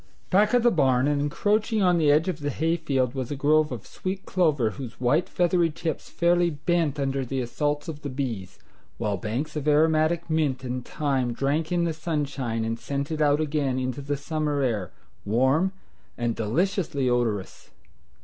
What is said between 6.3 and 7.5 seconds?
bent under the